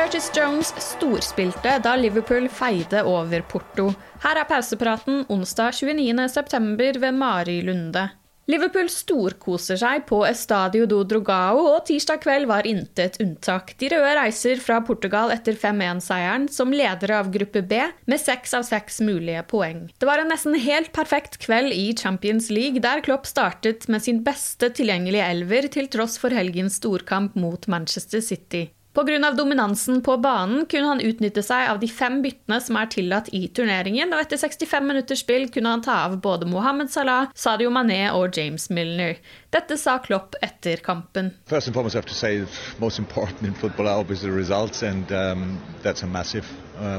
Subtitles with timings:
[0.00, 3.90] Curtis Jones storspilte da Liverpool feide over Porto.
[4.22, 6.86] Her er pausepraten onsdag 29.9.
[7.02, 8.06] ved Mari Lunde.
[8.48, 13.74] Liverpool storkoser seg på Estadio do Drogao, og tirsdag kveld var intet unntak.
[13.76, 18.64] De røde reiser fra Portugal etter 5-1-seieren som ledere av gruppe B, med seks av
[18.72, 19.84] seks mulige poeng.
[20.00, 24.24] Det var en nesten helt perfekt kveld i Champions League, der Klopp startet med sin
[24.24, 28.70] beste tilgjengelige elver, til tross for helgens storkamp mot Manchester City.
[28.92, 29.30] Pga.
[29.30, 33.44] dominansen på banen kunne han utnytte seg av de fem byttene som er tillatt i
[33.54, 38.00] turneringen, og etter 65 minutters spill kunne han ta av både Mohammed Salah, Sadio Mané
[38.10, 39.20] og James Milner.
[39.54, 41.30] Dette sa Klopp etter kampen.
[41.46, 42.42] First and foremost, I have to say
[42.80, 46.46] most important in football are obviously the results, and um, that's a massive
[46.80, 46.98] uh,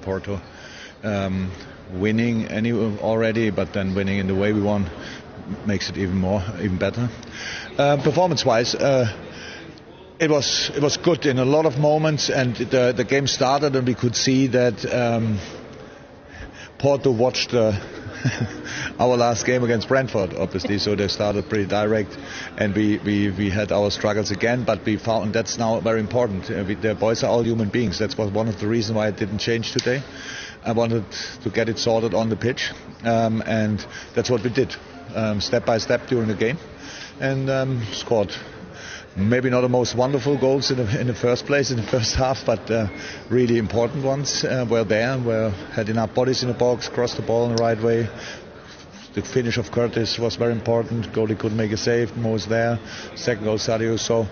[0.00, 0.40] Porto.
[1.04, 1.50] Um,
[1.92, 4.88] winning any already, but then winning in the way we won
[5.66, 7.10] makes it even more, even better.
[7.76, 8.74] Uh, performance-wise.
[8.74, 9.12] Uh,
[10.22, 13.74] it was it was good in a lot of moments, and the the game started,
[13.74, 15.40] and we could see that um,
[16.78, 17.72] Porto watched uh,
[19.00, 20.78] our last game against Brentford, obviously.
[20.78, 22.16] so they started pretty direct,
[22.56, 24.62] and we, we, we had our struggles again.
[24.64, 26.48] But we found that's now very important.
[26.48, 27.98] Uh, we, the boys are all human beings.
[27.98, 30.04] That's was one of the reasons why I didn't change today.
[30.64, 31.04] I wanted
[31.42, 32.70] to get it sorted on the pitch,
[33.02, 33.84] um, and
[34.14, 34.76] that's what we did,
[35.16, 36.58] um, step by step during the game,
[37.18, 38.32] and um, scored
[39.16, 42.14] maybe not the most wonderful goals in the, in the first place in the first
[42.22, 42.88] half, but uh,
[43.28, 45.18] really important ones uh, were there.
[45.18, 45.32] We
[45.74, 48.08] had enough bodies in the box, crossed the ball in the right way.
[49.14, 51.12] The finish of Curtis was very important.
[51.12, 52.16] Goalie couldn't make a save.
[52.16, 52.78] Mo was there.
[53.14, 53.98] Second goal, Sadio.
[53.98, 54.26] So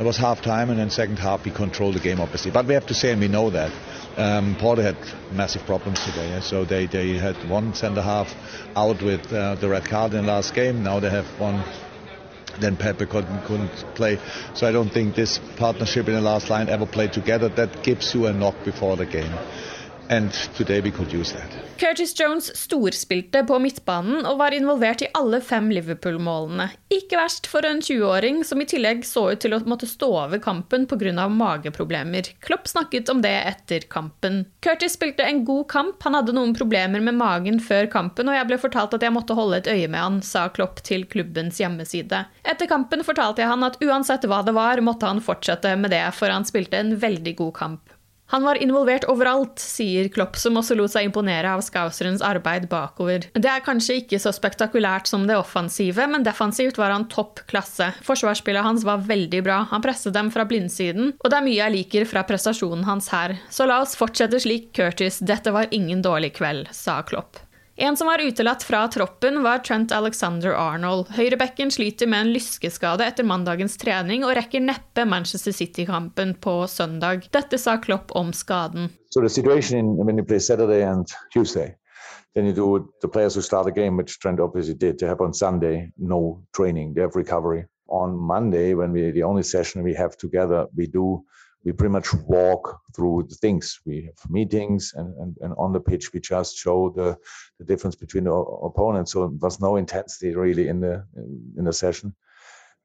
[0.00, 2.50] it was half time, and then second half we controlled the game obviously.
[2.50, 3.70] But we have to say, and we know that
[4.16, 4.96] um, Porto had
[5.30, 6.30] massive problems today.
[6.30, 6.40] Yeah?
[6.40, 8.34] So they they had one centre half
[8.74, 10.82] out with uh, the red card in the last game.
[10.82, 11.62] Now they have one
[12.60, 14.18] then Pepe couldn't, couldn't play.
[14.54, 17.48] So I don't think this partnership in the last line ever played together.
[17.48, 19.32] That gives you a knock before the game.
[21.80, 26.68] Curtis Jones storspilte på midtbanen og var involvert i alle fem Liverpool-målene.
[26.92, 30.42] Ikke verst for en 20-åring som i tillegg så ut til å måtte stå over
[30.44, 31.28] kampen pga.
[31.28, 32.30] mageproblemer.
[32.44, 34.44] Klopp snakket om det etter kampen.
[34.64, 38.48] Curtis spilte en god kamp, han hadde noen problemer med magen før kampen, og jeg
[38.50, 42.26] ble fortalt at jeg måtte holde et øye med han, sa Klopp til klubbens hjemmeside.
[42.44, 46.04] Etter kampen fortalte jeg han at uansett hva det var, måtte han fortsette med det,
[46.14, 47.93] for han spilte en veldig god kamp.
[48.34, 53.28] Han var involvert overalt, sier Klopp, som også lot seg imponere av Skauserens arbeid bakover.
[53.30, 57.92] Det er kanskje ikke så spektakulært som det offensive, men defensivt var han topp klasse.
[58.02, 61.76] Forsvarsspillet hans var veldig bra, han presset dem fra blindsiden, og det er mye jeg
[61.76, 63.38] liker fra prestasjonen hans her.
[63.54, 67.38] Så la oss fortsette slik, Curtis, dette var ingen dårlig kveld, sa Klopp.
[67.76, 71.08] En som var utelatt fra troppen, var Trent Alexander Arnold.
[71.10, 77.26] Høyrebekken sliter med en lyskeskade etter mandagens trening og rekker neppe Manchester City-kampen på søndag.
[77.34, 78.92] Dette sa Klopp om skaden.
[79.10, 81.74] So the situation in, when you play Saturday and Tuesday,
[82.34, 84.98] then you do the players who start the game, which Trent obviously did.
[84.98, 87.66] They have on Sunday no training, they have recovery.
[87.88, 91.24] On Monday, when we the only session we have together, we do
[91.64, 93.80] we pretty much walk through the things.
[93.86, 97.16] We have meetings, and, and, and on the pitch, we just show the,
[97.58, 99.12] the difference between the opponents.
[99.12, 101.06] So there was no intensity really in the
[101.56, 102.14] in, the session.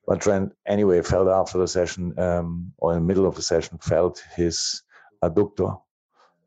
[0.08, 3.78] But Trent, anyway, felt after the session um, or in the middle of the session,
[3.80, 4.81] felt his
[5.22, 5.81] adductor.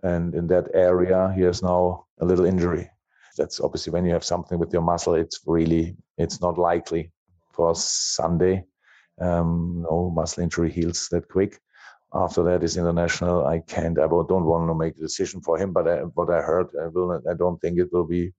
[0.02, 2.90] And in that area, he has now a little injury.
[3.36, 7.12] That's obviously when you have something with your muscle, it's really, it's not likely
[7.52, 8.64] for Sunday.
[9.20, 11.60] Um, no muscle injury heals that quick.
[12.14, 13.46] After that is international.
[13.46, 16.42] I can't, I don't want to make a decision for him, but I, what I
[16.42, 18.32] heard, I, will, I don't think it will be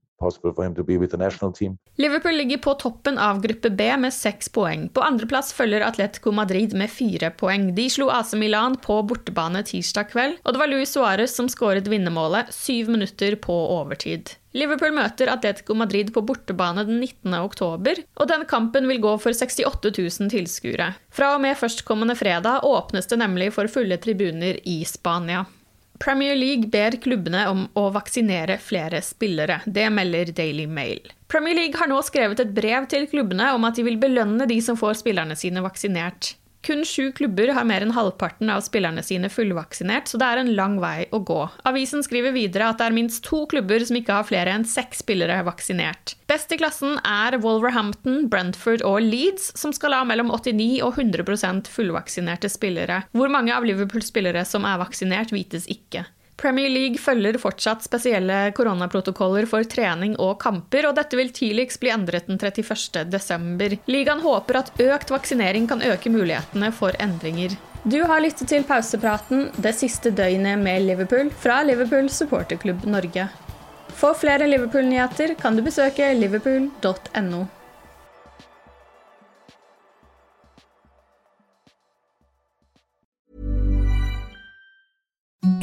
[1.98, 4.86] Liverpool ligger på toppen av gruppe B med seks poeng.
[4.94, 7.71] På andreplass følger Atletico Madrid med fire poeng.
[7.75, 11.89] De slo AC Milan på bortebane tirsdag kveld, og det var Luis Suárez som skåret
[11.92, 14.36] vinnermålet syv minutter på overtid.
[14.54, 17.33] Liverpool møter Atletico Madrid på bortebane den 19.
[17.42, 20.92] oktober, og den kampen vil gå for 68 000 tilskuere.
[21.09, 25.48] Fra og med førstkommende fredag åpnes det nemlig for fulle tribuner i Spania.
[26.03, 29.61] Premier League ber klubbene om å vaksinere flere spillere.
[29.63, 31.00] Det melder Daily Mail.
[31.31, 34.57] Premier League har nå skrevet et brev til klubbene om at de vil belønne de
[34.65, 36.33] som får spillerne sine vaksinert.
[36.63, 40.51] Kun sju klubber har mer enn halvparten av spillerne sine fullvaksinert, så det er en
[40.56, 41.42] lang vei å gå.
[41.68, 45.04] Avisen skriver videre at det er minst to klubber som ikke har flere enn seks
[45.04, 46.15] spillere vaksinert.
[46.31, 51.68] Best i klassen er Wolverhampton, Brentford og Leeds, som skal ha mellom 89 og 100%
[51.74, 53.04] fullvaksinerte spillere.
[53.12, 56.07] Hvor mange av Liverpools spillere som er vaksinert, vites ikke.
[56.38, 61.91] Premier League følger fortsatt spesielle koronaprotokoller for trening og kamper, og dette vil tidligst bli
[61.94, 63.06] endret den 31.
[63.12, 63.77] desember.
[63.88, 67.56] Ligaen håper at økt vaksinering kan øke mulighetene for endringer.
[67.83, 73.27] Du har lyttet til pausepraten det siste døgnet med Liverpool fra Liverpool supporterklubb Norge.
[73.94, 77.44] For flere Liverpool-nyheter kan du besøke liverpool.no.